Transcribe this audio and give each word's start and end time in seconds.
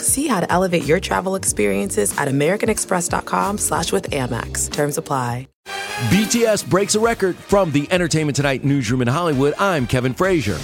See 0.00 0.28
how 0.28 0.40
to 0.40 0.50
elevate 0.52 0.84
your 0.84 1.00
travel 1.00 1.34
experiences 1.34 2.16
at 2.18 2.28
americanexpress.com 2.28 3.58
slash 3.58 3.92
with 3.92 4.10
Amex. 4.10 4.70
Terms 4.70 4.98
apply. 4.98 5.48
BTS 6.10 6.68
breaks 6.68 6.94
a 6.94 7.00
record 7.00 7.36
from 7.36 7.72
the 7.72 7.90
Entertainment 7.90 8.36
Tonight 8.36 8.64
newsroom 8.64 9.00
in 9.00 9.08
Hollywood. 9.08 9.54
I'm 9.58 9.86
Kevin 9.86 10.12
Frazier. 10.12 10.58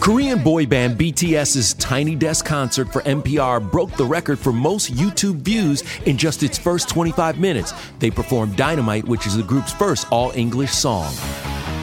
Korean 0.00 0.42
boy 0.42 0.66
band 0.66 0.98
BTS's 0.98 1.74
Tiny 1.74 2.16
Desk 2.16 2.44
concert 2.44 2.92
for 2.92 3.02
NPR 3.02 3.70
broke 3.70 3.92
the 3.92 4.04
record 4.04 4.36
for 4.36 4.52
most 4.52 4.92
YouTube 4.94 5.42
views 5.42 5.84
in 6.06 6.18
just 6.18 6.42
its 6.42 6.58
first 6.58 6.88
25 6.88 7.38
minutes. 7.38 7.72
They 8.00 8.10
performed 8.10 8.56
Dynamite, 8.56 9.04
which 9.04 9.28
is 9.28 9.36
the 9.36 9.44
group's 9.44 9.72
first 9.72 10.10
all 10.10 10.32
English 10.32 10.72
song. 10.72 11.14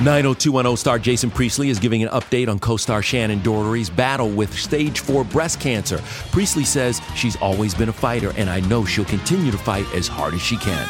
90210 0.00 0.76
star 0.76 0.98
Jason 0.98 1.30
Priestley 1.30 1.68
is 1.68 1.78
giving 1.78 2.02
an 2.02 2.08
update 2.08 2.48
on 2.48 2.58
co 2.58 2.76
star 2.76 3.02
Shannen 3.02 3.42
Doherty's 3.42 3.90
battle 3.90 4.30
with 4.30 4.56
stage 4.58 5.00
4 5.00 5.24
breast 5.24 5.60
cancer. 5.60 5.98
Priestley 6.30 6.64
says 6.64 7.00
she's 7.14 7.36
always 7.36 7.74
been 7.74 7.88
a 7.88 7.92
fighter, 7.92 8.32
and 8.36 8.50
I 8.50 8.60
know 8.60 8.84
she'll 8.84 9.04
continue 9.04 9.50
to 9.52 9.58
fight 9.58 9.86
as 9.94 10.08
hard 10.08 10.34
as 10.34 10.42
she 10.42 10.56
can. 10.56 10.88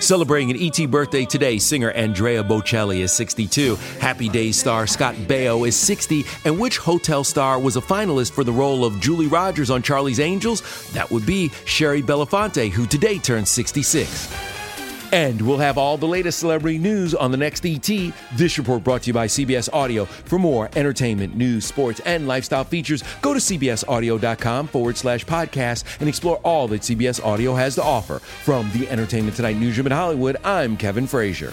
Celebrating 0.00 0.50
an 0.50 0.56
ET 0.58 0.90
birthday 0.90 1.26
today, 1.26 1.58
singer 1.58 1.90
Andrea 1.90 2.42
Bocelli 2.42 3.00
is 3.00 3.12
62. 3.12 3.76
Happy 4.00 4.30
Days 4.30 4.58
star 4.58 4.86
Scott 4.86 5.14
Baio 5.14 5.68
is 5.68 5.76
60. 5.76 6.24
And 6.46 6.58
which 6.58 6.78
hotel 6.78 7.22
star 7.22 7.60
was 7.60 7.76
a 7.76 7.82
finalist 7.82 8.32
for 8.32 8.42
the 8.42 8.52
role 8.52 8.86
of 8.86 8.98
Julie 8.98 9.26
Rogers 9.26 9.68
on 9.68 9.82
Charlie's 9.82 10.18
Angels? 10.18 10.62
That 10.92 11.10
would 11.10 11.26
be 11.26 11.50
Shari 11.66 12.02
Belafonte, 12.02 12.70
who 12.70 12.86
today 12.86 13.18
turns 13.18 13.50
66. 13.50 14.59
And 15.12 15.40
we'll 15.42 15.58
have 15.58 15.78
all 15.78 15.96
the 15.96 16.06
latest 16.06 16.38
celebrity 16.38 16.78
news 16.78 17.14
on 17.14 17.30
the 17.30 17.36
next 17.36 17.64
ET. 17.66 18.12
This 18.34 18.58
report 18.58 18.84
brought 18.84 19.02
to 19.02 19.06
you 19.08 19.12
by 19.14 19.26
CBS 19.26 19.68
Audio. 19.72 20.04
For 20.04 20.38
more 20.38 20.70
entertainment, 20.76 21.36
news, 21.36 21.64
sports, 21.64 22.00
and 22.04 22.28
lifestyle 22.28 22.64
features, 22.64 23.02
go 23.22 23.34
to 23.34 23.40
cbsaudio.com 23.40 24.68
forward 24.68 24.96
slash 24.96 25.24
podcast 25.24 25.84
and 26.00 26.08
explore 26.08 26.36
all 26.38 26.68
that 26.68 26.82
CBS 26.82 27.24
Audio 27.24 27.54
has 27.54 27.74
to 27.74 27.82
offer. 27.82 28.18
From 28.18 28.70
the 28.72 28.88
Entertainment 28.88 29.36
Tonight 29.36 29.56
newsroom 29.56 29.86
in 29.86 29.92
Hollywood, 29.92 30.36
I'm 30.44 30.76
Kevin 30.76 31.06
Frazier. 31.06 31.52